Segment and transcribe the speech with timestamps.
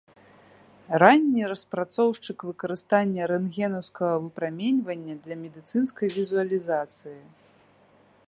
[1.01, 7.17] Ранні распрацоўшчык выкарыстання рэнтгенаўскага выпраменьвання для медыцынскай візуалізацыі.